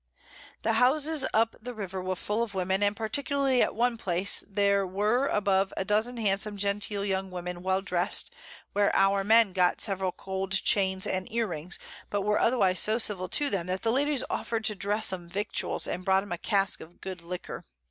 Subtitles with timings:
[0.63, 4.87] The Houses up the River were full of Women, and particularly at one place there
[4.87, 8.33] were above a Dozen handsom genteel young Women well dress'd,
[8.73, 11.77] where our Men got several Gold Chains and Ear rings,
[12.09, 15.85] but were otherwise so civil to them, that the Ladies offer'd to dress 'em Victuals,
[15.85, 17.63] and brought 'em a Cask of good Liquor.